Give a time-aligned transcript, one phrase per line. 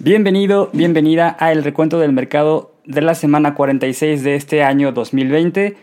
[0.00, 5.74] Bienvenido, bienvenida a el recuento del mercado de la semana 46 de este año 2020.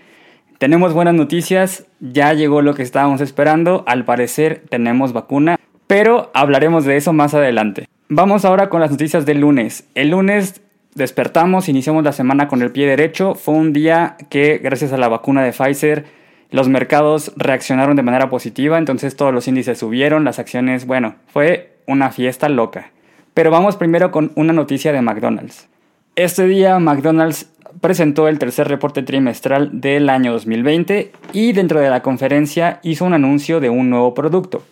[0.57, 6.85] Tenemos buenas noticias, ya llegó lo que estábamos esperando, al parecer tenemos vacuna, pero hablaremos
[6.85, 7.89] de eso más adelante.
[8.07, 9.89] Vamos ahora con las noticias del lunes.
[9.95, 10.61] El lunes
[10.93, 15.09] despertamos, iniciamos la semana con el pie derecho, fue un día que gracias a la
[15.09, 16.05] vacuna de Pfizer
[16.51, 21.75] los mercados reaccionaron de manera positiva, entonces todos los índices subieron, las acciones, bueno, fue
[21.85, 22.91] una fiesta loca.
[23.35, 25.67] Pero vamos primero con una noticia de McDonald's.
[26.15, 27.51] Este día McDonald's
[27.81, 33.13] presentó el tercer reporte trimestral del año 2020 y dentro de la conferencia hizo un
[33.13, 34.63] anuncio de un nuevo producto.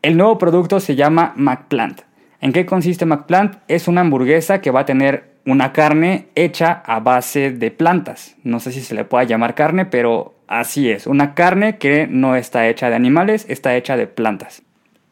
[0.00, 2.00] El nuevo producto se llama McPlant.
[2.40, 3.56] ¿En qué consiste McPlant?
[3.68, 8.34] Es una hamburguesa que va a tener una carne hecha a base de plantas.
[8.44, 11.06] No sé si se le puede llamar carne, pero así es.
[11.06, 14.62] Una carne que no está hecha de animales, está hecha de plantas.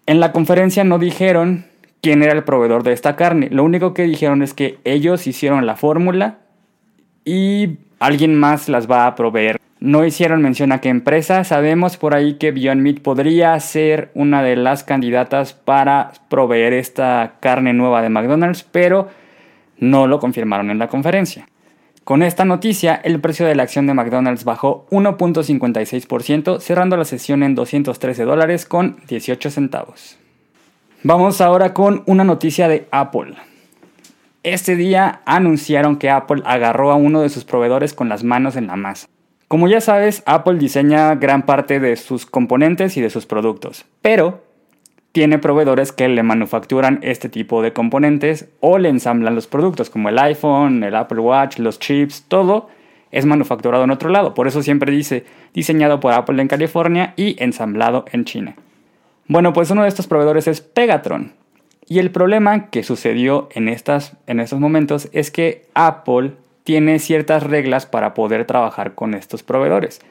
[0.07, 1.67] En la conferencia no dijeron
[2.03, 3.49] quién era el proveedor de esta carne.
[3.51, 6.41] Lo único que dijeron es que ellos hicieron la fórmula
[7.25, 9.59] y alguien más las va a proveer.
[9.79, 11.45] No hicieron mención a qué empresa.
[11.45, 17.35] Sabemos por ahí que Beyond Meat podría ser una de las candidatas para proveer esta
[17.41, 19.09] carne nueva de McDonald's, pero
[19.79, 21.49] no lo confirmaron en la conferencia.
[22.05, 27.45] Con esta noticia, el precio de la acción de McDonald's bajó 1.56%, cerrando la sesión
[27.45, 30.19] en 213 dólares con 18 centavos.
[31.05, 33.35] Vamos ahora con una noticia de Apple.
[34.45, 38.69] Este día anunciaron que Apple agarró a uno de sus proveedores con las manos en
[38.69, 39.09] la masa.
[39.49, 44.45] Como ya sabes, Apple diseña gran parte de sus componentes y de sus productos, pero
[45.11, 50.09] tiene proveedores que le manufacturan este tipo de componentes o le ensamblan los productos, como
[50.09, 52.69] el iPhone, el Apple Watch, los chips, todo
[53.11, 54.35] es manufacturado en otro lado.
[54.35, 58.55] Por eso siempre dice diseñado por Apple en California y ensamblado en China.
[59.33, 61.33] Bueno, pues uno de estos proveedores es Pegatron.
[61.89, 66.33] Y el problema que sucedió en, estas, en estos momentos es que Apple
[66.65, 70.03] tiene ciertas reglas para poder trabajar con estos proveedores.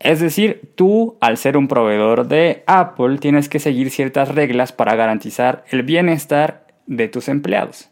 [0.00, 4.96] Es decir, tú, al ser un proveedor de Apple, tienes que seguir ciertas reglas para
[4.96, 7.88] garantizar el bienestar de tus empleados.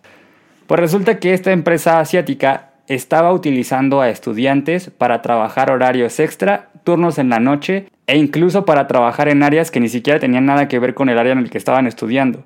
[0.67, 7.17] Pues resulta que esta empresa asiática estaba utilizando a estudiantes para trabajar horarios extra, turnos
[7.17, 10.81] en la noche e incluso para trabajar en áreas que ni siquiera tenían nada que
[10.81, 12.43] ver con el área en el que estaban estudiando.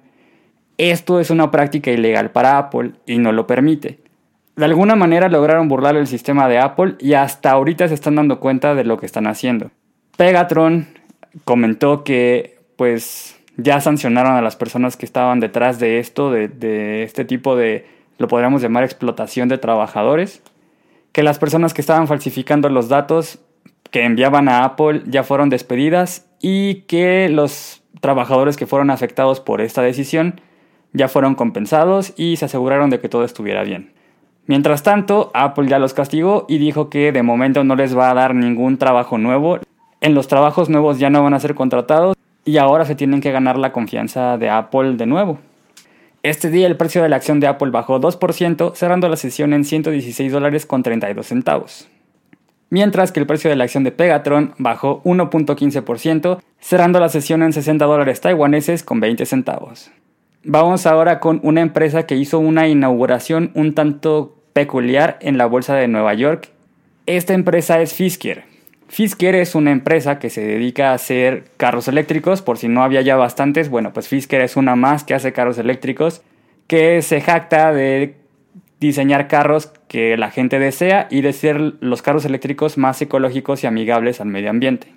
[0.76, 3.98] Esto es una práctica ilegal para Apple y no lo permite.
[4.56, 8.40] De alguna manera lograron burlar el sistema de Apple y hasta ahorita se están dando
[8.40, 9.70] cuenta de lo que están haciendo.
[10.18, 10.86] Pegatron
[11.46, 17.04] comentó que pues ya sancionaron a las personas que estaban detrás de esto, de, de
[17.04, 17.86] este tipo de,
[18.18, 20.42] lo podríamos llamar explotación de trabajadores,
[21.12, 23.38] que las personas que estaban falsificando los datos
[23.94, 29.60] que enviaban a Apple ya fueron despedidas y que los trabajadores que fueron afectados por
[29.60, 30.40] esta decisión
[30.92, 33.92] ya fueron compensados y se aseguraron de que todo estuviera bien.
[34.46, 38.14] Mientras tanto, Apple ya los castigó y dijo que de momento no les va a
[38.14, 39.60] dar ningún trabajo nuevo.
[40.00, 43.30] En los trabajos nuevos ya no van a ser contratados y ahora se tienen que
[43.30, 45.38] ganar la confianza de Apple de nuevo.
[46.24, 49.64] Este día el precio de la acción de Apple bajó 2%, cerrando la sesión en
[49.64, 51.88] 116 dólares con 32 centavos
[52.74, 57.52] mientras que el precio de la acción de Pegatron bajó 1.15%, cerrando la sesión en
[57.52, 59.92] 60 dólares taiwaneses con 20 centavos.
[60.42, 65.76] Vamos ahora con una empresa que hizo una inauguración un tanto peculiar en la bolsa
[65.76, 66.48] de Nueva York.
[67.06, 68.42] Esta empresa es Fisker.
[68.88, 73.02] Fisker es una empresa que se dedica a hacer carros eléctricos, por si no había
[73.02, 76.22] ya bastantes, bueno, pues Fisker es una más que hace carros eléctricos,
[76.66, 78.16] que se jacta de
[78.80, 83.66] diseñar carros que la gente desea y de ser los carros eléctricos más ecológicos y
[83.66, 84.88] amigables al medio ambiente.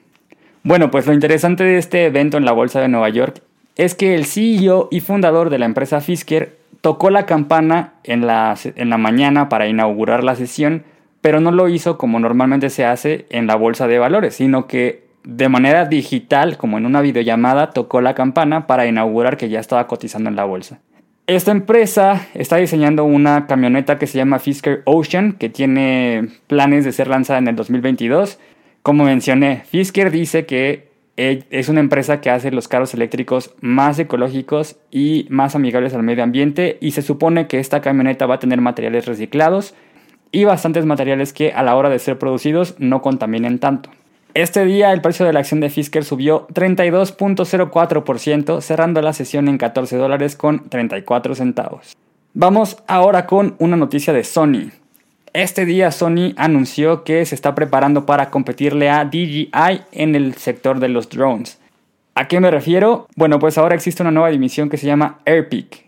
[0.64, 3.42] Bueno, pues lo interesante de este evento en la Bolsa de Nueva York
[3.76, 8.56] es que el CEO y fundador de la empresa Fisker tocó la campana en la,
[8.64, 10.84] en la mañana para inaugurar la sesión,
[11.22, 15.08] pero no lo hizo como normalmente se hace en la Bolsa de Valores, sino que
[15.24, 19.86] de manera digital, como en una videollamada, tocó la campana para inaugurar que ya estaba
[19.86, 20.80] cotizando en la bolsa.
[21.28, 26.94] Esta empresa está diseñando una camioneta que se llama Fisker Ocean, que tiene planes de
[26.94, 28.40] ser lanzada en el 2022.
[28.82, 30.88] Como mencioné, Fisker dice que
[31.18, 36.04] e, es una empresa que hace los carros eléctricos más ecológicos y más amigables al
[36.04, 39.76] medio ambiente y se supone que esta camioneta va a tener materiales reciclados
[40.32, 43.90] y bastantes materiales que a la hora de ser producidos no contaminen tanto.
[44.38, 49.58] Este día el precio de la acción de Fisker subió 32.04%, cerrando la sesión en
[49.58, 51.98] 14 dólares con 34 centavos.
[52.36, 54.70] Vamos ahora con una noticia de Sony.
[55.34, 60.80] Este día Sony anunció que se está preparando para competirle a DJI en el sector
[60.80, 61.60] de los drones.
[62.14, 63.08] ¿A qué me refiero?
[63.16, 65.88] Bueno, pues ahora existe una nueva división que se llama AirPic.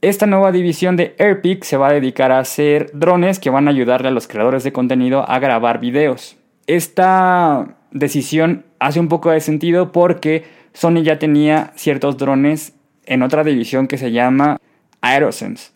[0.00, 3.72] Esta nueva división de Airpic se va a dedicar a hacer drones que van a
[3.72, 6.36] ayudarle a los creadores de contenido a grabar videos.
[6.68, 12.74] Esta decisión hace un poco de sentido porque Sony ya tenía ciertos drones
[13.06, 14.58] en otra división que se llama
[15.00, 15.72] Aerosense.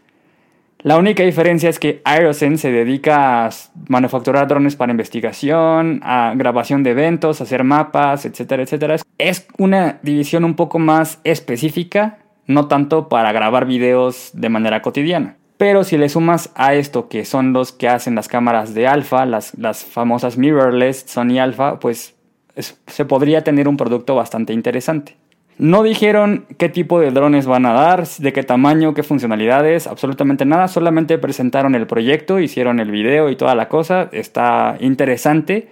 [0.79, 3.51] La única diferencia es que Aerosense se dedica a
[3.89, 8.97] manufacturar drones para investigación, a grabación de eventos, a hacer mapas, etcétera, etcétera.
[9.17, 15.37] Es una división un poco más específica no tanto para grabar videos de manera cotidiana.
[15.57, 19.25] Pero si le sumas a esto que son los que hacen las cámaras de alfa,
[19.25, 22.15] las, las famosas mirrorless Sony Alpha, pues
[22.57, 25.17] se podría tener un producto bastante interesante.
[25.57, 30.45] No dijeron qué tipo de drones van a dar, de qué tamaño, qué funcionalidades, absolutamente
[30.45, 35.69] nada, solamente presentaron el proyecto, hicieron el video y toda la cosa, está interesante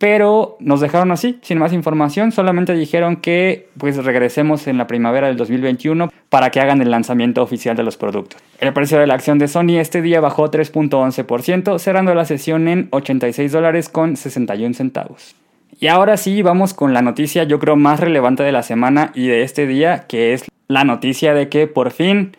[0.00, 5.26] pero nos dejaron así, sin más información, solamente dijeron que pues regresemos en la primavera
[5.26, 8.40] del 2021 para que hagan el lanzamiento oficial de los productos.
[8.60, 12.88] El precio de la acción de Sony este día bajó 3.11%, cerrando la sesión en
[12.92, 15.34] 86 dólares con 61 centavos.
[15.78, 19.26] Y ahora sí, vamos con la noticia yo creo más relevante de la semana y
[19.26, 22.34] de este día, que es la noticia de que por fin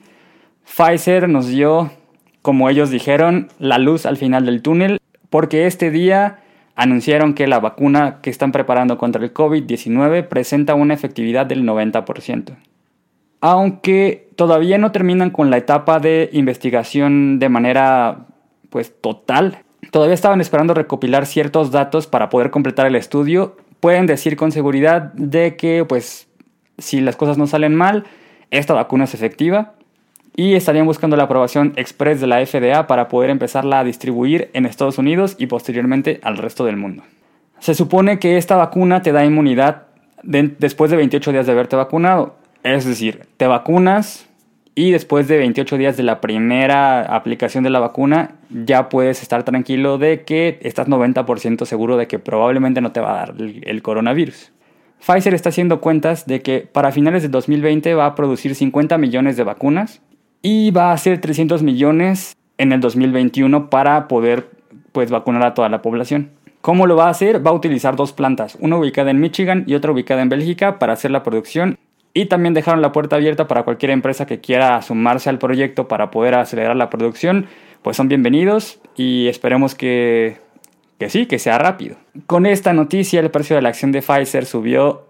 [0.66, 1.92] Pfizer nos dio,
[2.42, 5.00] como ellos dijeron, la luz al final del túnel,
[5.30, 6.40] porque este día
[6.82, 12.58] anunciaron que la vacuna que están preparando contra el COVID-19 presenta una efectividad del 90%.
[13.40, 18.26] Aunque todavía no terminan con la etapa de investigación de manera
[18.72, 19.60] pues total,
[19.92, 25.14] todavía estaban esperando recopilar ciertos datos para poder completar el estudio, pueden decir con seguridad
[25.14, 26.30] de que pues
[26.80, 28.06] si las cosas no salen mal,
[28.50, 29.76] esta vacuna es efectiva
[30.36, 34.66] y estarían buscando la aprobación express de la FDA para poder empezarla a distribuir en
[34.66, 37.04] Estados Unidos y posteriormente al resto del mundo.
[37.60, 39.88] Se supone que esta vacuna te da inmunidad
[40.24, 42.36] después de 28 días de haberte vacunado.
[42.64, 44.28] Es decir, te vacunas
[44.74, 49.44] y después de 28 días de la primera aplicación de la vacuna ya puedes estar
[49.44, 53.82] tranquilo de que estás 90% seguro de que probablemente no te va a dar el
[53.82, 54.52] coronavirus.
[55.06, 59.36] Pfizer está haciendo cuentas de que para finales de 2020 va a producir 50 millones
[59.36, 60.02] de vacunas
[60.42, 64.50] y va a ser 300 millones en el 2021 para poder
[64.92, 66.32] pues vacunar a toda la población.
[66.62, 67.46] ¿Cómo lo va a hacer?
[67.46, 70.94] Va a utilizar dos plantas, una ubicada en Michigan y otra ubicada en Bélgica para
[70.94, 71.78] hacer la producción
[72.14, 76.12] y también dejaron la puerta abierta para cualquier empresa que quiera sumarse al proyecto para
[76.12, 77.48] poder acelerar la producción,
[77.82, 80.38] pues son bienvenidos y esperemos que,
[81.00, 81.96] que sí, que sea rápido.
[82.28, 85.08] Con esta noticia el precio de la acción de Pfizer subió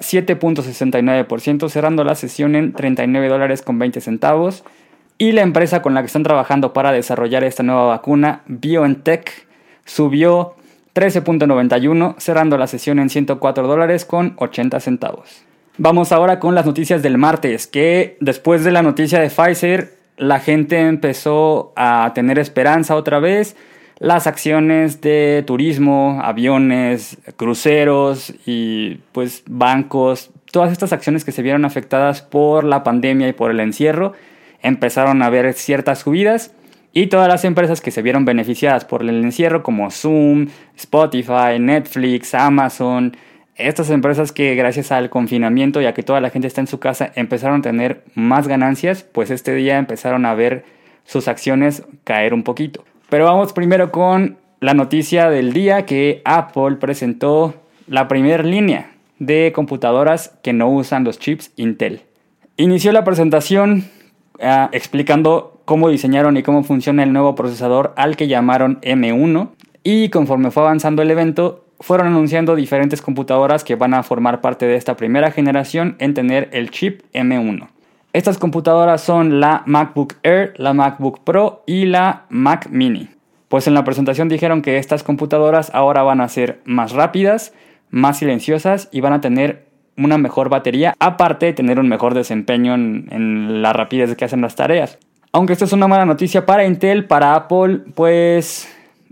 [0.00, 4.64] 7.69%, cerrando la sesión en 39 dólares con 20 centavos.
[5.16, 9.46] Y la empresa con la que están trabajando para desarrollar esta nueva vacuna, BioNTech,
[9.84, 10.54] subió
[10.94, 15.44] 13.91, cerrando la sesión en 104 dólares con 80 centavos.
[15.76, 20.38] Vamos ahora con las noticias del martes, que después de la noticia de Pfizer, la
[20.38, 23.56] gente empezó a tener esperanza otra vez
[23.98, 31.64] las acciones de turismo, aviones, cruceros y pues bancos, todas estas acciones que se vieron
[31.64, 34.12] afectadas por la pandemia y por el encierro,
[34.62, 36.52] empezaron a ver ciertas subidas
[36.92, 42.34] y todas las empresas que se vieron beneficiadas por el encierro como Zoom, Spotify, Netflix,
[42.34, 43.16] Amazon,
[43.56, 46.80] estas empresas que gracias al confinamiento y a que toda la gente está en su
[46.80, 50.64] casa empezaron a tener más ganancias, pues este día empezaron a ver
[51.04, 52.84] sus acciones caer un poquito.
[53.14, 57.54] Pero vamos primero con la noticia del día que Apple presentó
[57.86, 58.90] la primera línea
[59.20, 62.02] de computadoras que no usan los chips Intel.
[62.56, 63.84] Inició la presentación
[64.42, 69.50] ah, explicando cómo diseñaron y cómo funciona el nuevo procesador al que llamaron M1
[69.84, 74.66] y conforme fue avanzando el evento fueron anunciando diferentes computadoras que van a formar parte
[74.66, 77.68] de esta primera generación en tener el chip M1.
[78.14, 83.08] Estas computadoras son la MacBook Air, la MacBook Pro y la Mac Mini.
[83.48, 87.52] Pues en la presentación dijeron que estas computadoras ahora van a ser más rápidas,
[87.90, 89.66] más silenciosas y van a tener
[89.96, 94.54] una mejor batería, aparte de tener un mejor desempeño en, la rapidez que hacen las
[94.54, 94.96] tareas.
[95.32, 98.68] Aunque esto es una mala noticia para Intel, para Apple, pues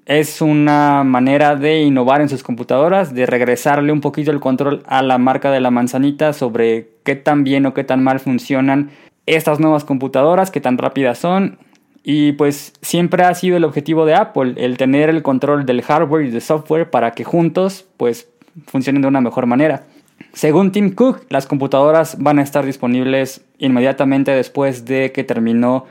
[0.07, 5.03] es una manera de innovar en sus computadoras, de regresarle un poquito el control a
[5.03, 8.91] la marca de la manzanita sobre qué tan bien o qué tan mal funcionan
[9.27, 11.59] estas nuevas computadoras, qué tan rápidas son.
[12.05, 16.27] Y pues siempre ha sido el objetivo de Apple, el tener el control del hardware
[16.27, 18.29] y del software para que juntos pues
[18.67, 19.85] funcionen de una mejor manera.
[20.33, 25.87] Según Tim Cook, las computadoras van a estar disponibles inmediatamente después de que terminó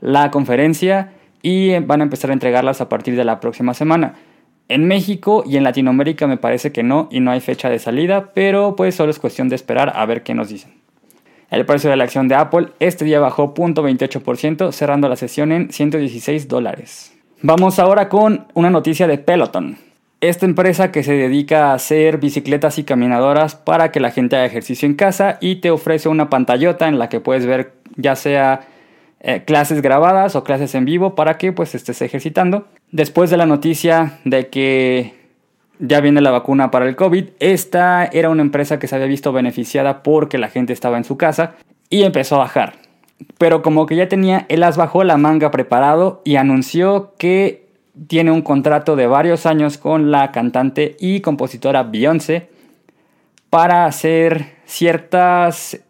[0.00, 4.14] la conferencia y van a empezar a entregarlas a partir de la próxima semana.
[4.68, 8.30] En México y en Latinoamérica me parece que no y no hay fecha de salida,
[8.32, 10.72] pero pues solo es cuestión de esperar a ver qué nos dicen.
[11.50, 15.70] El precio de la acción de Apple este día bajó 0.28%, cerrando la sesión en
[15.70, 17.12] 116 dólares.
[17.42, 19.76] Vamos ahora con una noticia de Peloton.
[20.22, 24.46] Esta empresa que se dedica a hacer bicicletas y caminadoras para que la gente haga
[24.46, 28.68] ejercicio en casa y te ofrece una pantallota en la que puedes ver ya sea
[29.22, 32.66] eh, clases grabadas o clases en vivo para que pues estés ejercitando.
[32.90, 35.22] Después de la noticia de que
[35.82, 37.30] ya viene la vacuna para el COVID.
[37.40, 41.16] Esta era una empresa que se había visto beneficiada porque la gente estaba en su
[41.16, 41.54] casa
[41.90, 42.74] y empezó a bajar.
[43.38, 47.66] Pero como que ya tenía, él las bajó la manga preparado y anunció que
[48.06, 52.48] tiene un contrato de varios años con la cantante y compositora Beyoncé
[53.50, 55.80] para hacer ciertas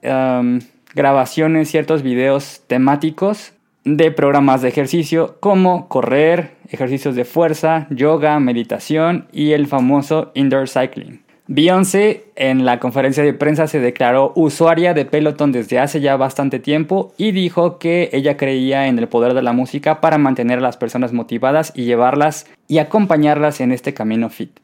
[0.95, 3.53] grabaciones, ciertos videos temáticos
[3.85, 10.69] de programas de ejercicio como correr, ejercicios de fuerza, yoga, meditación y el famoso indoor
[10.69, 11.23] cycling.
[11.49, 16.61] Beyoncé en la conferencia de prensa se declaró usuaria de Peloton desde hace ya bastante
[16.61, 20.63] tiempo y dijo que ella creía en el poder de la música para mantener a
[20.63, 24.61] las personas motivadas y llevarlas y acompañarlas en este camino fit.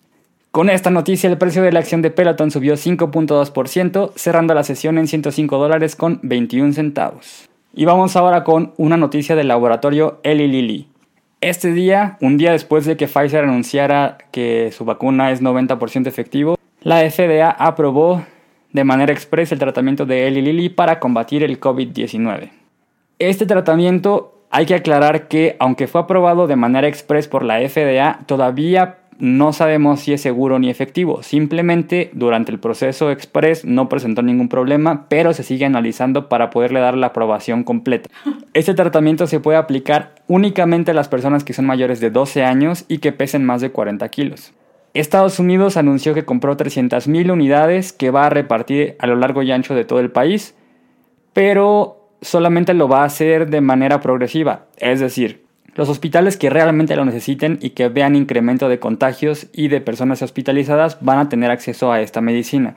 [0.50, 4.96] Con esta noticia el precio de la acción de Peloton subió 5.2%, cerrando la sesión
[4.96, 7.48] en 105 dólares con 21 centavos.
[7.74, 10.88] Y vamos ahora con una noticia del laboratorio Eli Lilly.
[11.42, 16.56] Este día, un día después de que Pfizer anunciara que su vacuna es 90% efectivo,
[16.82, 18.24] la FDA aprobó
[18.72, 22.50] de manera expresa el tratamiento de Eli Lilly para combatir el COVID-19.
[23.18, 28.20] Este tratamiento hay que aclarar que, aunque fue aprobado de manera express por la FDA,
[28.26, 31.22] todavía no sabemos si es seguro ni efectivo.
[31.22, 36.80] Simplemente durante el proceso express no presentó ningún problema, pero se sigue analizando para poderle
[36.80, 38.08] dar la aprobación completa.
[38.54, 42.84] Este tratamiento se puede aplicar únicamente a las personas que son mayores de 12 años
[42.88, 44.52] y que pesen más de 40 kilos.
[44.94, 49.52] Estados Unidos anunció que compró 300.000 unidades que va a repartir a lo largo y
[49.52, 50.56] ancho de todo el país,
[51.32, 55.44] pero solamente lo va a hacer de manera progresiva, es decir,
[55.78, 60.20] los hospitales que realmente lo necesiten y que vean incremento de contagios y de personas
[60.22, 62.74] hospitalizadas van a tener acceso a esta medicina.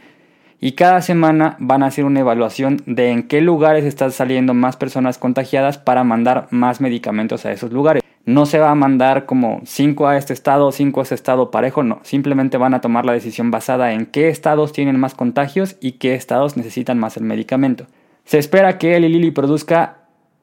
[0.59, 4.77] Y cada semana van a hacer una evaluación de en qué lugares están saliendo más
[4.77, 8.03] personas contagiadas para mandar más medicamentos a esos lugares.
[8.25, 11.81] No se va a mandar como 5 a este estado, 5 a este estado parejo,
[11.81, 12.01] no.
[12.03, 16.13] Simplemente van a tomar la decisión basada en qué estados tienen más contagios y qué
[16.13, 17.87] estados necesitan más el medicamento.
[18.25, 20.00] Se espera que el Lilly produzca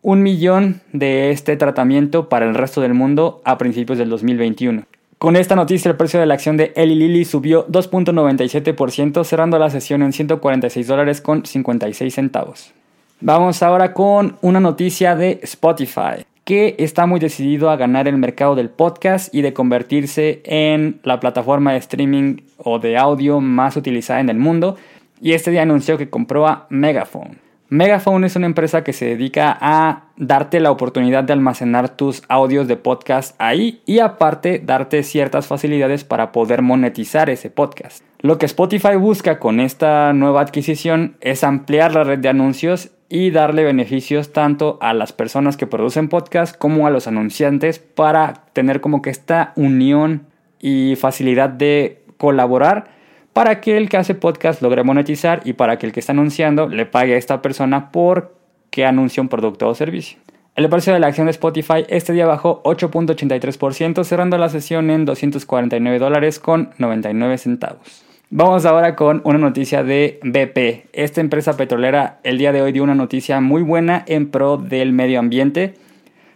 [0.09, 4.85] un millón de este tratamiento para el resto del mundo a principios del 2021.
[5.19, 9.69] Con esta noticia el precio de la acción de Eli Lilly subió 2.97% cerrando la
[9.69, 12.73] sesión en 146 dólares con 56 centavos.
[13.21, 18.55] Vamos ahora con una noticia de Spotify que está muy decidido a ganar el mercado
[18.55, 24.21] del podcast y de convertirse en la plataforma de streaming o de audio más utilizada
[24.21, 24.79] en el mundo
[25.21, 27.47] y este día anunció que compró a Megaphone.
[27.70, 32.66] Megaphone es una empresa que se dedica a darte la oportunidad de almacenar tus audios
[32.66, 38.02] de podcast ahí y aparte darte ciertas facilidades para poder monetizar ese podcast.
[38.20, 43.32] Lo que Spotify busca con esta nueva adquisición es ampliar la red de anuncios y
[43.32, 48.80] darle beneficios tanto a las personas que producen podcast como a los anunciantes para tener
[48.80, 50.26] como que esta unión
[50.58, 52.98] y facilidad de colaborar
[53.38, 56.66] para que el que hace podcast logre monetizar y para que el que está anunciando
[56.66, 58.35] le pague a esta persona por
[58.68, 60.18] que anuncia un producto o servicio.
[60.57, 65.04] El precio de la acción de Spotify este día bajó 8.83%, cerrando la sesión en
[65.04, 68.04] 249 dólares con 99 centavos.
[68.28, 70.88] Vamos ahora con una noticia de BP.
[70.92, 74.92] Esta empresa petrolera el día de hoy dio una noticia muy buena en pro del
[74.92, 75.75] medio ambiente,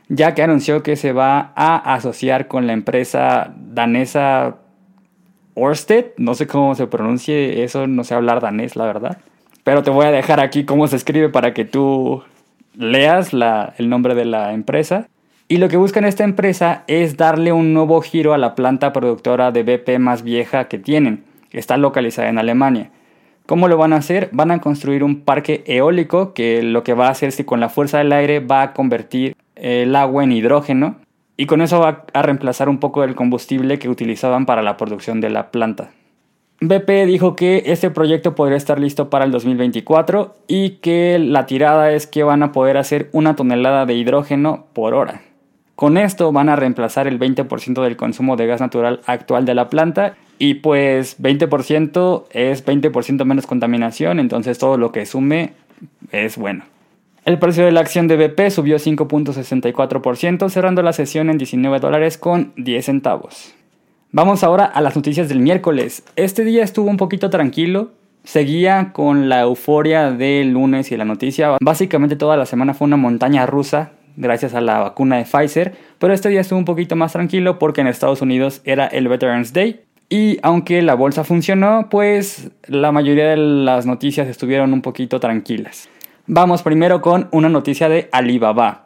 [0.09, 4.62] ya que anunció que se va a asociar con la empresa danesa
[5.55, 9.19] Orsted, no sé cómo se pronuncie eso, no sé hablar danés, la verdad.
[9.65, 12.23] Pero te voy a dejar aquí cómo se escribe para que tú
[12.77, 13.33] leas
[13.79, 15.09] el nombre de la empresa.
[15.49, 19.51] Y lo que buscan esta empresa es darle un nuevo giro a la planta productora
[19.51, 22.91] de BP más vieja que tienen, está localizada en Alemania.
[23.45, 24.31] ¿Cómo lo van a hacer?
[24.33, 27.61] Van a construir un parque eólico que lo que va a hacer es que con
[27.61, 30.97] la fuerza del aire va a convertir el agua en hidrógeno
[31.37, 35.21] y con eso va a reemplazar un poco del combustible que utilizaban para la producción
[35.21, 35.91] de la planta.
[36.61, 41.91] BP dijo que este proyecto podría estar listo para el 2024 y que la tirada
[41.91, 45.23] es que van a poder hacer una tonelada de hidrógeno por hora.
[45.75, 49.71] Con esto van a reemplazar el 20% del consumo de gas natural actual de la
[49.71, 55.55] planta y pues 20% es 20% menos contaminación, entonces todo lo que sume
[56.13, 56.65] es bueno.
[57.25, 62.19] El precio de la acción de BP subió 5.64%, cerrando la sesión en 19 dólares
[62.19, 63.55] con 10 centavos.
[64.11, 66.03] Vamos ahora a las noticias del miércoles.
[66.17, 67.93] Este día estuvo un poquito tranquilo,
[68.25, 71.59] seguía con la euforia del lunes y la noticia.
[71.61, 76.13] Básicamente toda la semana fue una montaña rusa gracias a la vacuna de Pfizer, pero
[76.13, 79.83] este día estuvo un poquito más tranquilo porque en Estados Unidos era el Veterans Day
[80.09, 85.89] y aunque la bolsa funcionó, pues la mayoría de las noticias estuvieron un poquito tranquilas.
[86.29, 88.85] Vamos primero con una noticia de Alibaba.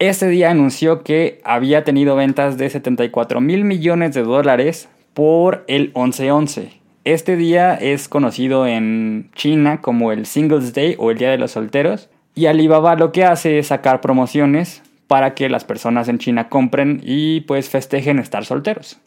[0.00, 5.94] Este día anunció que había tenido ventas de 74 mil millones de dólares por el
[5.94, 6.70] 11-11.
[7.04, 11.52] Este día es conocido en China como el Singles Day o el Día de los
[11.52, 12.10] Solteros.
[12.34, 17.00] Y Alibaba lo que hace es sacar promociones para que las personas en China compren
[17.04, 18.98] y pues festejen estar solteros.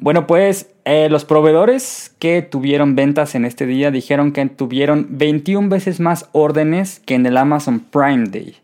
[0.00, 5.68] Bueno, pues eh, los proveedores que tuvieron ventas en este día dijeron que tuvieron 21
[5.68, 8.54] veces más órdenes que en el Amazon Prime Day.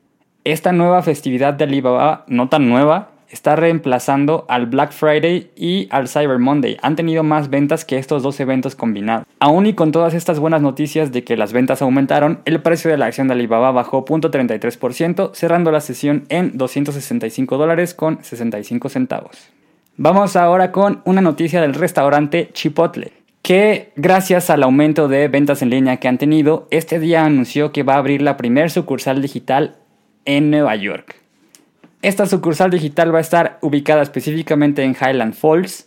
[0.45, 6.07] Esta nueva festividad de Alibaba, no tan nueva, está reemplazando al Black Friday y al
[6.07, 6.77] Cyber Monday.
[6.83, 9.27] Han tenido más ventas que estos dos eventos combinados.
[9.41, 12.97] Aún y con todas estas buenas noticias de que las ventas aumentaron, el precio de
[12.97, 19.51] la acción de Alibaba bajó 0.33%, cerrando la sesión en 265 dólares con 65 centavos.
[19.97, 25.71] Vamos ahora con una noticia del restaurante Chipotle que gracias al aumento de ventas en
[25.71, 29.77] línea que han tenido, este día anunció que va a abrir la primer sucursal digital
[30.25, 31.17] en Nueva York.
[32.03, 35.87] Esta sucursal digital va a estar ubicada específicamente en Highland Falls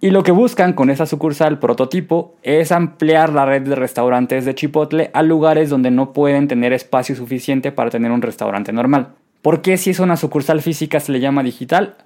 [0.00, 4.54] y lo que buscan con esa sucursal prototipo es ampliar la red de restaurantes de
[4.54, 9.08] Chipotle a lugares donde no pueden tener espacio suficiente para tener un restaurante normal.
[9.42, 11.96] ¿Por qué si es una sucursal física se le llama digital?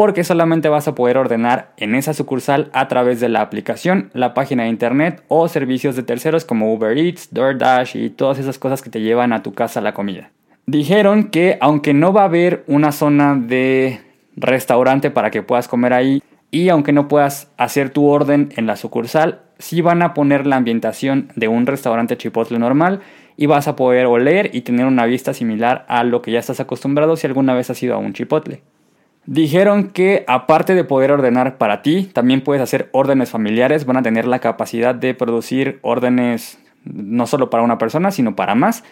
[0.00, 4.32] Porque solamente vas a poder ordenar en esa sucursal a través de la aplicación, la
[4.32, 8.80] página de internet o servicios de terceros como Uber Eats, DoorDash y todas esas cosas
[8.80, 10.30] que te llevan a tu casa la comida.
[10.64, 14.00] Dijeron que aunque no va a haber una zona de
[14.36, 18.76] restaurante para que puedas comer ahí y aunque no puedas hacer tu orden en la
[18.76, 23.00] sucursal, sí van a poner la ambientación de un restaurante chipotle normal
[23.36, 26.58] y vas a poder oler y tener una vista similar a lo que ya estás
[26.58, 28.62] acostumbrado si alguna vez has ido a un chipotle.
[29.30, 34.02] Dijeron que aparte de poder ordenar para ti, también puedes hacer órdenes familiares, van a
[34.02, 38.82] tener la capacidad de producir órdenes no solo para una persona, sino para más.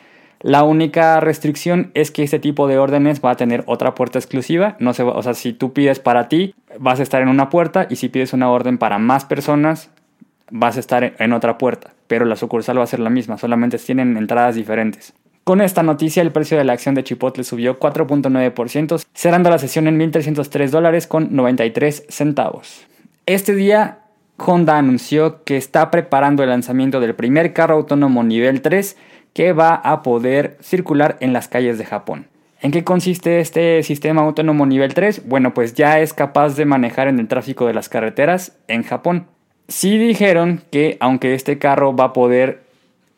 [0.40, 4.76] La única restricción es que este tipo de órdenes va a tener otra puerta exclusiva.
[4.78, 7.88] No se o sea, si tú pides para ti, vas a estar en una puerta
[7.90, 9.90] y si pides una orden para más personas,
[10.52, 11.94] vas a estar en otra puerta.
[12.06, 15.14] Pero la sucursal va a ser la misma, solamente tienen entradas diferentes.
[15.48, 19.86] Con esta noticia, el precio de la acción de Chipotle subió 4.9%, cerrando la sesión
[19.86, 22.86] en 1.303 dólares con 93 centavos.
[23.24, 24.00] Este día,
[24.36, 28.98] Honda anunció que está preparando el lanzamiento del primer carro autónomo nivel 3
[29.32, 32.26] que va a poder circular en las calles de Japón.
[32.60, 35.26] ¿En qué consiste este sistema autónomo nivel 3?
[35.28, 39.28] Bueno, pues ya es capaz de manejar en el tráfico de las carreteras en Japón.
[39.66, 42.64] Sí dijeron que aunque este carro va a poder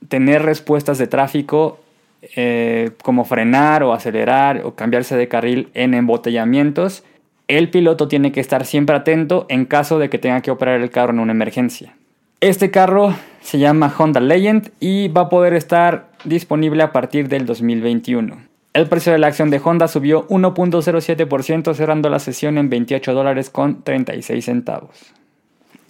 [0.08, 1.80] tener respuestas de tráfico
[2.22, 7.04] eh, como frenar o acelerar o cambiarse de carril en embotellamientos,
[7.48, 10.90] el piloto tiene que estar siempre atento en caso de que tenga que operar el
[10.90, 11.96] carro en una emergencia.
[12.40, 17.46] Este carro se llama Honda Legend y va a poder estar disponible a partir del
[17.46, 18.38] 2021.
[18.72, 23.50] El precio de la acción de Honda subió 1.07% cerrando la sesión en 28 dólares
[23.50, 25.12] con 36 centavos.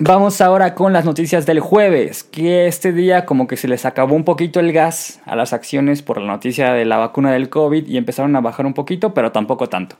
[0.03, 4.15] Vamos ahora con las noticias del jueves, que este día como que se les acabó
[4.15, 7.87] un poquito el gas a las acciones por la noticia de la vacuna del COVID
[7.87, 9.97] y empezaron a bajar un poquito, pero tampoco tanto.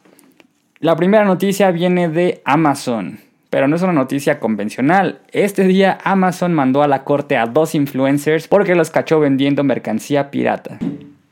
[0.79, 5.19] La primera noticia viene de Amazon, pero no es una noticia convencional.
[5.33, 10.31] Este día Amazon mandó a la corte a dos influencers porque los cachó vendiendo mercancía
[10.31, 10.79] pirata.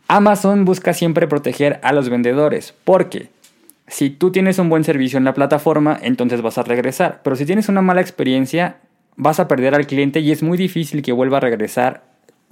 [0.09, 3.31] Amazon busca siempre proteger a los vendedores, porque
[3.89, 7.21] si tú tienes un buen servicio en la plataforma, entonces vas a regresar.
[7.23, 8.77] Pero si tienes una mala experiencia,
[9.17, 12.05] vas a perder al cliente y es muy difícil que vuelva a regresar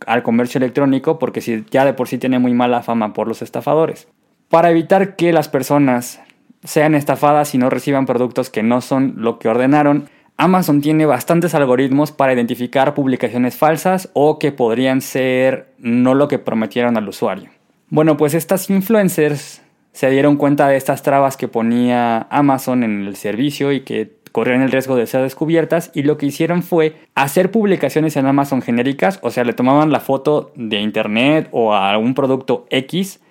[0.06, 3.42] al comercio electrónico porque si ya de por sí tiene muy mala fama por los
[3.42, 4.08] estafadores.
[4.48, 6.20] Para evitar que las personas
[6.64, 11.54] sean estafadas y no reciban productos que no son lo que ordenaron, Amazon tiene bastantes
[11.54, 17.48] algoritmos para identificar publicaciones falsas o que podrían ser no lo que prometieron al usuario.
[17.88, 19.62] Bueno, pues estas influencers
[19.96, 24.60] se dieron cuenta de estas trabas que ponía Amazon en el servicio y que corrían
[24.60, 29.18] el riesgo de ser descubiertas y lo que hicieron fue hacer publicaciones en Amazon genéricas,
[29.22, 33.22] o sea, le tomaban la foto de internet o a algún producto X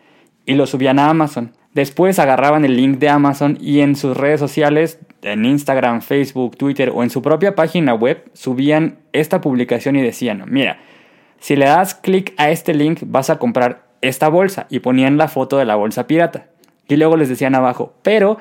[0.47, 1.53] y lo subían a Amazon.
[1.75, 6.91] Después agarraban el link de Amazon y en sus redes sociales, en Instagram, Facebook, Twitter
[6.95, 10.79] o en su propia página web, subían esta publicación y decían, mira,
[11.37, 15.27] si le das clic a este link vas a comprar esta bolsa y ponían la
[15.27, 16.47] foto de la bolsa pirata.
[16.87, 18.37] Y luego les decían abajo, pero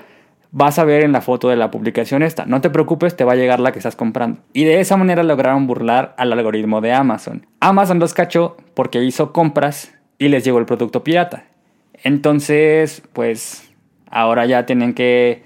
[0.51, 2.47] vas a ver en la foto de la publicación esta.
[2.47, 4.41] No te preocupes, te va a llegar la que estás comprando.
[4.53, 7.47] Y de esa manera lograron burlar al algoritmo de Amazon.
[7.61, 11.45] Amazon los cachó porque hizo compras y les llegó el producto pirata.
[12.05, 13.73] Entonces, pues
[14.11, 15.43] ahora ya tienen que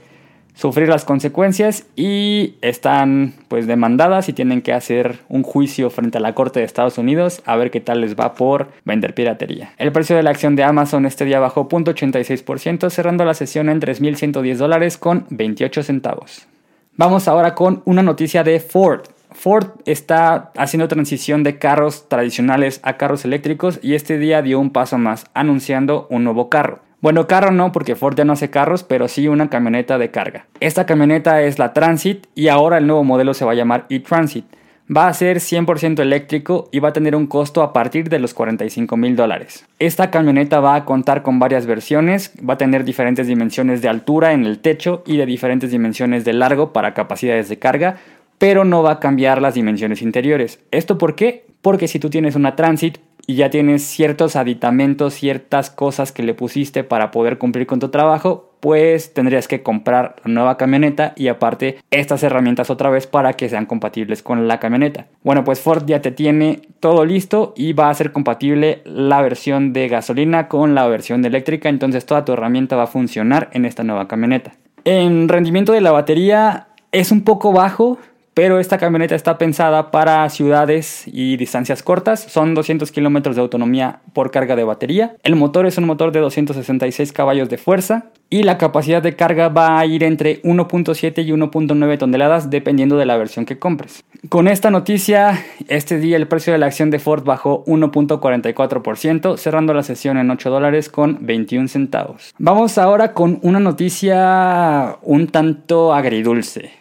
[0.59, 6.21] sufrir las consecuencias y están pues demandadas y tienen que hacer un juicio frente a
[6.21, 9.73] la Corte de Estados Unidos a ver qué tal les va por vender piratería.
[9.79, 13.81] El precio de la acción de Amazon este día bajó 0.86% cerrando la sesión en
[13.81, 16.49] 3.110 dólares con 28 centavos.
[16.97, 19.03] Vamos ahora con una noticia de Ford.
[19.31, 24.71] Ford está haciendo transición de carros tradicionales a carros eléctricos y este día dio un
[24.71, 26.81] paso más anunciando un nuevo carro.
[27.00, 30.46] Bueno, carro no, porque Ford ya no hace carros, pero sí una camioneta de carga.
[30.58, 34.44] Esta camioneta es la Transit y ahora el nuevo modelo se va a llamar e-Transit.
[34.90, 38.34] Va a ser 100% eléctrico y va a tener un costo a partir de los
[38.34, 39.64] 45 mil dólares.
[39.78, 44.32] Esta camioneta va a contar con varias versiones, va a tener diferentes dimensiones de altura
[44.32, 47.98] en el techo y de diferentes dimensiones de largo para capacidades de carga,
[48.38, 50.61] pero no va a cambiar las dimensiones interiores.
[50.72, 51.44] ¿Esto por qué?
[51.61, 52.98] Porque si tú tienes una Transit
[53.31, 57.91] y ya tienes ciertos aditamentos, ciertas cosas que le pusiste para poder cumplir con tu
[57.91, 63.35] trabajo, pues tendrías que comprar la nueva camioneta y aparte estas herramientas otra vez para
[63.35, 65.09] que sean compatibles con la camioneta.
[65.23, 69.75] Bueno, pues Ford ya te tiene todo listo y va a ser compatible la versión
[69.75, 73.67] de gasolina con la versión de eléctrica, entonces toda tu herramienta va a funcionar en
[73.67, 74.55] esta nueva camioneta.
[74.87, 77.99] En rendimiento de la batería es un poco bajo,
[78.38, 82.20] pero esta camioneta está pensada para ciudades y distancias cortas.
[82.20, 85.16] Son 200 kilómetros de autonomía por carga de batería.
[85.24, 89.48] El motor es un motor de 266 caballos de fuerza y la capacidad de carga
[89.48, 94.05] va a ir entre 1.7 y 1.9 toneladas dependiendo de la versión que compres.
[94.29, 99.74] Con esta noticia, este día el precio de la acción de Ford bajó 1.44%, cerrando
[99.74, 102.37] la sesión en 8 dólares con 21 centavos.
[102.38, 106.79] Vamos ahora con una noticia un tanto agridulce.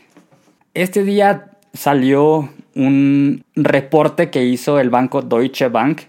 [0.78, 6.02] Este día salió un reporte que hizo el banco Deutsche Bank,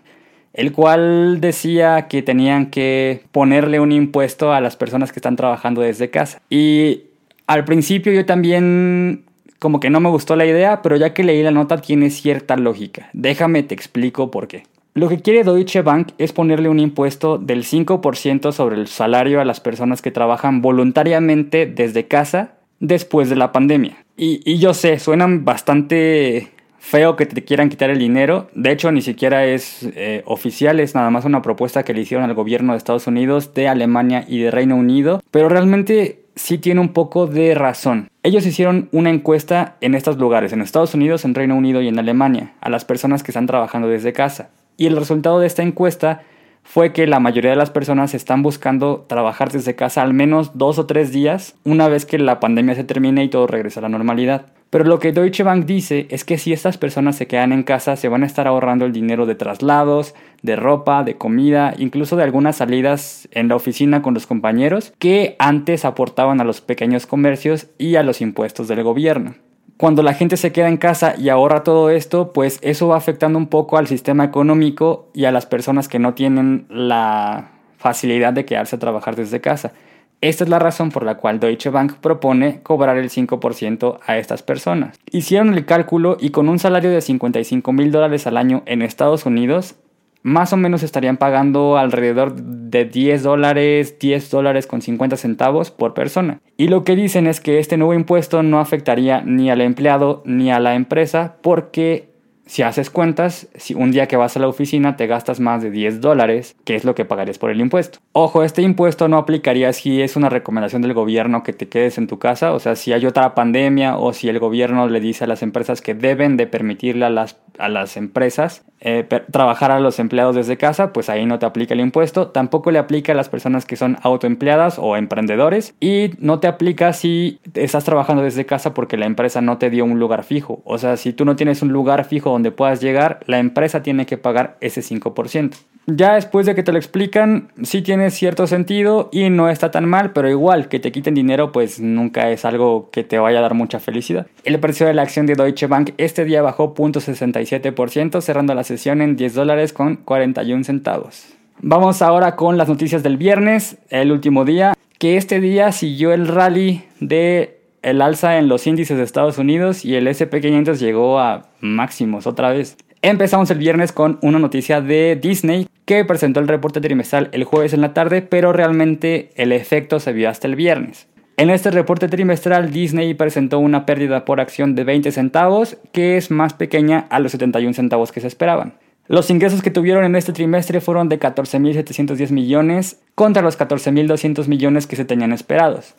[0.53, 5.81] el cual decía que tenían que ponerle un impuesto a las personas que están trabajando
[5.81, 6.43] desde casa.
[6.51, 7.05] Y
[7.47, 9.25] al principio yo también
[9.59, 12.59] como que no me gustó la idea, pero ya que leí la nota tiene cierta
[12.59, 13.09] lógica.
[13.15, 14.65] Déjame te explico por qué.
[14.93, 19.47] Lo que quiere Deutsche Bank es ponerle un impuesto del 5% sobre el salario a
[19.47, 24.05] las personas que trabajan voluntariamente desde casa después de la pandemia.
[24.17, 28.51] Y, yo sé, suenan bastante feo que te quieran quitar el dinero.
[28.55, 32.25] De hecho, ni siquiera es eh, oficial, es nada más una propuesta que le hicieron
[32.25, 35.23] al gobierno de Estados Unidos, de Alemania y de Reino Unido.
[35.31, 38.09] Pero realmente sí tiene un poco de razón.
[38.23, 41.99] Ellos hicieron una encuesta en estos lugares, en Estados Unidos, en Reino Unido y en
[41.99, 44.51] Alemania, a las personas que están trabajando desde casa.
[44.77, 46.23] Y el resultado de esta encuesta
[46.69, 50.79] fue que la mayoría de las personas están buscando trabajar desde casa al menos dos
[50.79, 53.89] o tres días una vez que la pandemia se termine y todo regresa a la
[53.89, 54.53] normalidad.
[54.69, 57.97] Pero lo que Deutsche Bank dice es que si estas personas se quedan en casa
[57.97, 62.25] se van a estar ahorrando el dinero de traslados, de ropa, de comida, incluso de
[62.25, 67.69] algunas salidas en la oficina con los compañeros que antes aportaban a los pequeños comercios
[67.79, 69.37] y a los impuestos del gobierno
[69.79, 73.39] cuando la gente se queda en casa y ahorra todo esto, pues eso va afectando
[73.39, 78.45] un poco al sistema económico y a las personas que no tienen la facilidad de
[78.45, 79.73] quedarse a trabajar desde casa.
[80.21, 84.43] Esta es la razón por la cual Deutsche Bank propone cobrar el 5% a estas
[84.43, 84.99] personas.
[85.13, 89.27] Hicieron el cálculo y con un salario de 55 mil dólares al año en Estados
[89.27, 89.77] Unidos,
[90.23, 95.95] más o menos estarían pagando alrededor de 10 dólares, 10 dólares con 50 centavos por
[95.95, 96.41] persona.
[96.57, 100.51] Y lo que dicen es que este nuevo impuesto no afectaría ni al empleado ni
[100.51, 102.09] a la empresa porque
[102.49, 105.71] si haces cuentas, si un día que vas a la oficina te gastas más de
[105.71, 107.99] 10 dólares, ¿qué es lo que pagarías por el impuesto?
[108.13, 112.07] Ojo, este impuesto no aplicaría si es una recomendación del gobierno que te quedes en
[112.07, 115.27] tu casa, o sea, si hay otra pandemia o si el gobierno le dice a
[115.27, 119.99] las empresas que deben de permitirle a las, a las empresas eh, trabajar a los
[119.99, 122.29] empleados desde casa, pues ahí no te aplica el impuesto.
[122.29, 126.93] Tampoco le aplica a las personas que son autoempleadas o emprendedores y no te aplica
[126.93, 130.63] si estás trabajando desde casa porque la empresa no te dio un lugar fijo.
[130.65, 134.07] O sea, si tú no tienes un lugar fijo donde puedas llegar, la empresa tiene
[134.07, 135.55] que pagar ese 5%.
[135.87, 139.87] Ya después de que te lo explican, sí tiene cierto sentido y no está tan
[139.89, 143.43] mal, pero igual que te quiten dinero, pues nunca es algo que te vaya a
[143.43, 144.27] dar mucha felicidad.
[144.45, 149.01] El precio de la acción de Deutsche Bank este día bajó 0.67%, cerrando la sesión
[149.01, 151.35] en 10 dólares con 41 centavos.
[151.61, 156.29] Vamos ahora con las noticias del viernes, el último día, que este día siguió el
[156.29, 161.49] rally de el alza en los índices de Estados Unidos y el SP500 llegó a
[161.61, 162.77] máximos otra vez.
[163.01, 167.73] Empezamos el viernes con una noticia de Disney que presentó el reporte trimestral el jueves
[167.73, 171.07] en la tarde, pero realmente el efecto se vio hasta el viernes.
[171.37, 176.33] En este reporte trimestral, Disney presentó una pérdida por acción de 20 centavos, que es
[176.33, 178.75] más pequeña a los 71 centavos que se esperaban.
[179.07, 184.89] Los ingresos que tuvieron en este trimestre fueron de 14.710 millones contra los 14.200 millones
[184.89, 185.95] que se tenían esperados.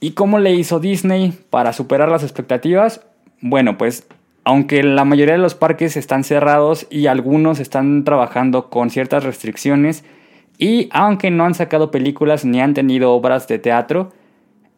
[0.00, 3.02] ¿Y cómo le hizo Disney para superar las expectativas?
[3.42, 4.06] Bueno, pues
[4.46, 10.04] aunque la mayoría de los parques están cerrados y algunos están trabajando con ciertas restricciones,
[10.56, 14.12] y aunque no han sacado películas ni han tenido obras de teatro,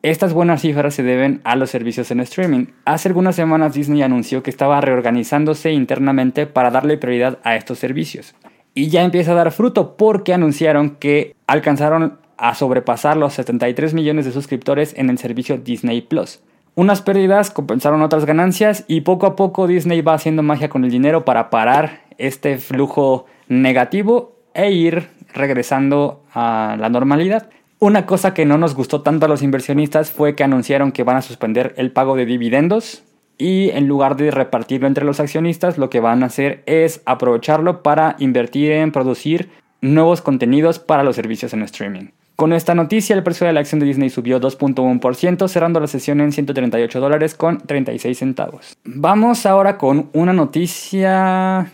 [0.01, 2.69] estas buenas cifras se deben a los servicios en streaming.
[2.87, 8.35] Hace algunas semanas Disney anunció que estaba reorganizándose internamente para darle prioridad a estos servicios.
[8.73, 14.25] Y ya empieza a dar fruto porque anunciaron que alcanzaron a sobrepasar los 73 millones
[14.25, 16.41] de suscriptores en el servicio Disney Plus.
[16.79, 20.93] Unas pérdidas compensaron otras ganancias y poco a poco Disney va haciendo magia con el
[20.93, 27.51] dinero para parar este flujo negativo e ir regresando a la normalidad.
[27.81, 31.17] Una cosa que no nos gustó tanto a los inversionistas fue que anunciaron que van
[31.17, 33.03] a suspender el pago de dividendos
[33.39, 37.83] y en lugar de repartirlo entre los accionistas, lo que van a hacer es aprovecharlo
[37.83, 42.11] para invertir en producir nuevos contenidos para los servicios en streaming.
[42.39, 46.21] Con esta noticia, el precio de la acción de Disney subió 2.1%, cerrando la sesión
[46.21, 48.77] en 138 dólares con 36 centavos.
[48.85, 51.73] Vamos ahora con una noticia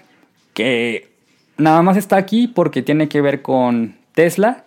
[0.54, 1.12] que
[1.58, 4.64] nada más está aquí porque tiene que ver con Tesla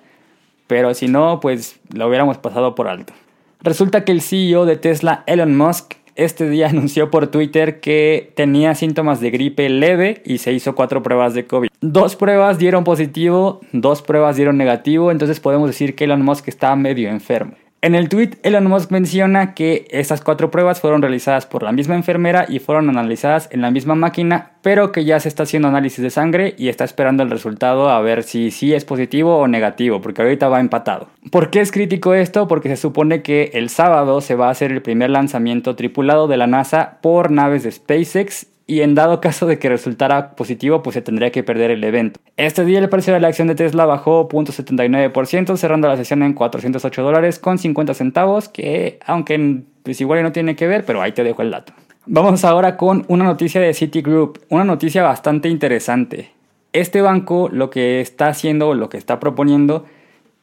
[0.68, 3.14] pero si no, pues lo hubiéramos pasado por alto.
[3.62, 8.76] Resulta que el CEO de Tesla, Elon Musk, este día anunció por Twitter que tenía
[8.76, 11.70] síntomas de gripe leve y se hizo cuatro pruebas de COVID.
[11.80, 16.76] Dos pruebas dieron positivo, dos pruebas dieron negativo, entonces podemos decir que Elon Musk está
[16.76, 17.54] medio enfermo.
[17.80, 21.96] En el tweet, Elon Musk menciona que estas cuatro pruebas fueron realizadas por la misma
[21.96, 26.02] enfermera y fueron analizadas en la misma máquina, pero que ya se está haciendo análisis
[26.02, 30.02] de sangre y está esperando el resultado a ver si sí es positivo o negativo,
[30.02, 31.10] porque ahorita va empatado.
[31.32, 32.48] ¿Por qué es crítico esto?
[32.48, 36.38] Porque se supone que el sábado se va a hacer el primer lanzamiento tripulado de
[36.38, 40.94] la NASA por naves de SpaceX y en dado caso de que resultara positivo, pues
[40.96, 42.20] se tendría que perder el evento.
[42.36, 46.34] Este día el precio de la acción de Tesla bajó 0.79%, cerrando la sesión en
[46.34, 51.14] 408 dólares con 50 centavos, que aunque pues igual no tiene que ver, pero ahí
[51.14, 51.72] te dejo el dato.
[52.06, 56.32] Vamos ahora con una noticia de Citigroup, una noticia bastante interesante.
[56.74, 59.86] Este banco lo que está haciendo, lo que está proponiendo,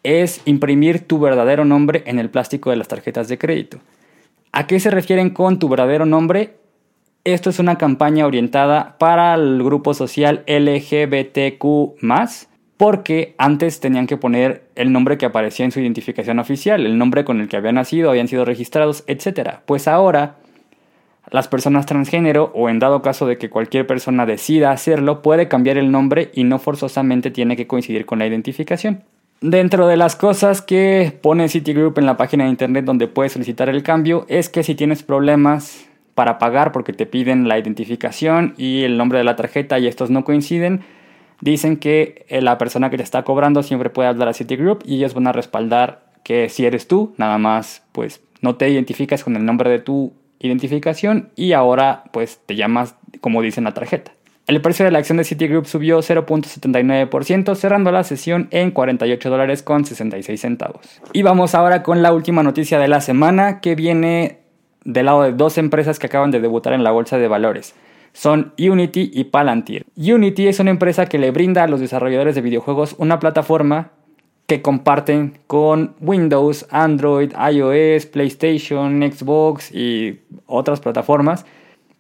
[0.03, 3.81] es imprimir tu verdadero nombre en el plástico de las tarjetas de crédito.
[4.53, 6.57] ¿A qué se refieren con tu verdadero nombre?
[7.25, 11.65] Esto es una campaña orientada para el grupo social LGBTQ
[12.77, 17.25] porque antes tenían que poner el nombre que aparecía en su identificación oficial, el nombre
[17.25, 19.61] con el que habían nacido, habían sido registrados, etc.
[19.65, 20.37] Pues ahora
[21.31, 25.79] las personas transgénero o en dado caso de que cualquier persona decida hacerlo, puede cambiar
[25.79, 29.03] el nombre y no forzosamente tiene que coincidir con la identificación.
[29.41, 33.71] Dentro de las cosas que pone Citigroup en la página de internet donde puedes solicitar
[33.71, 38.83] el cambio es que si tienes problemas para pagar porque te piden la identificación y
[38.83, 40.83] el nombre de la tarjeta y estos no coinciden,
[41.41, 44.97] dicen que eh, la persona que te está cobrando siempre puede hablar a Citigroup y
[44.97, 49.37] ellos van a respaldar que si eres tú, nada más pues no te identificas con
[49.37, 54.13] el nombre de tu identificación y ahora pues te llamas como dice en la tarjeta.
[54.47, 59.63] El precio de la acción de Citigroup subió 0.79%, cerrando la sesión en 48 dólares
[59.63, 61.01] con 66 centavos.
[61.15, 64.44] Y vamos ahora con la última noticia de la semana que viene
[64.85, 67.75] del lado de dos empresas que acaban de debutar en la bolsa de valores.
[68.13, 69.87] Son Unity y Palantir.
[69.97, 73.91] Unity es una empresa que le brinda a los desarrolladores de videojuegos una plataforma
[74.47, 81.47] que comparten con Windows, Android, iOS, PlayStation, Xbox y otras plataformas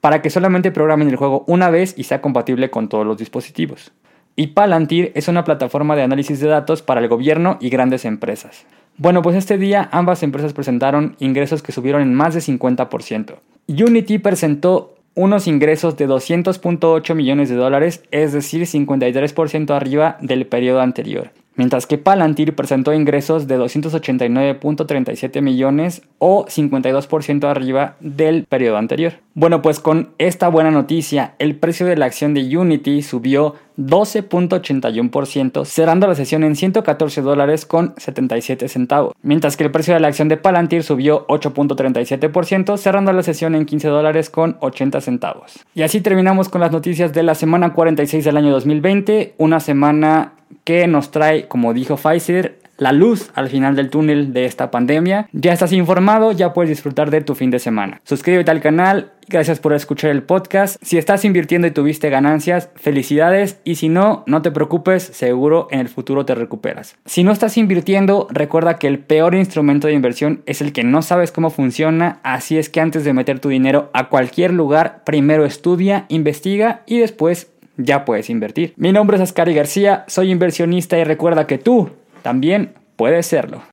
[0.00, 3.92] para que solamente programen el juego una vez y sea compatible con todos los dispositivos.
[4.36, 8.66] Y Palantir es una plataforma de análisis de datos para el gobierno y grandes empresas.
[8.96, 13.36] Bueno, pues este día ambas empresas presentaron ingresos que subieron en más de 50%.
[13.68, 20.80] Unity presentó unos ingresos de 200.8 millones de dólares, es decir, 53% arriba del periodo
[20.80, 29.14] anterior mientras que Palantir presentó ingresos de 289.37 millones o 52% arriba del periodo anterior.
[29.36, 35.64] Bueno, pues con esta buena noticia, el precio de la acción de Unity subió 12.81%,
[35.64, 40.06] cerrando la sesión en 114 dólares con 77 centavos, mientras que el precio de la
[40.06, 45.58] acción de Palantir subió 8.37%, cerrando la sesión en 15 dólares con 80 centavos.
[45.74, 50.34] Y así terminamos con las noticias de la semana 46 del año 2020, una semana
[50.62, 55.28] que nos trae, como dijo Pfizer, la luz al final del túnel de esta pandemia.
[55.32, 58.00] Ya estás informado, ya puedes disfrutar de tu fin de semana.
[58.04, 60.76] Suscríbete al canal, gracias por escuchar el podcast.
[60.82, 65.80] Si estás invirtiendo y tuviste ganancias, felicidades y si no, no te preocupes, seguro en
[65.80, 66.96] el futuro te recuperas.
[67.04, 71.02] Si no estás invirtiendo, recuerda que el peor instrumento de inversión es el que no
[71.02, 75.44] sabes cómo funciona, así es que antes de meter tu dinero a cualquier lugar, primero
[75.44, 78.72] estudia, investiga y después ya puedes invertir.
[78.76, 81.90] Mi nombre es Ascari García, soy inversionista y recuerda que tú
[82.24, 83.60] también puedes serlo.